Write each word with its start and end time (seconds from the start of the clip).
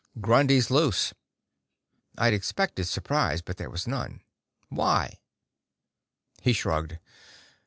"Grundy's 0.19 0.71
loose." 0.71 1.13
I'd 2.17 2.33
expected 2.33 2.85
surprise, 2.85 3.43
but 3.43 3.57
there 3.57 3.69
was 3.69 3.85
none. 3.87 4.23
"Why?" 4.69 5.19
He 6.41 6.53
shrugged. 6.53 6.97